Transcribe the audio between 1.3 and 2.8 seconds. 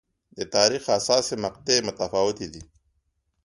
مقطعې متفاوتې دي.